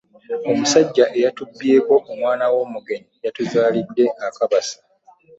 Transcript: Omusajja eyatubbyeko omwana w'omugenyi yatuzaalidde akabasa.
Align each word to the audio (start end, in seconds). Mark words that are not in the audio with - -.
Omusajja 0.49 1.05
eyatubbyeko 1.17 1.95
omwana 2.11 2.45
w'omugenyi 2.53 3.11
yatuzaalidde 3.25 4.05
akabasa. 4.27 4.77